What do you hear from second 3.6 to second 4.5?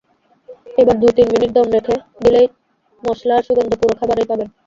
পুরো খাবারেই পাবেন।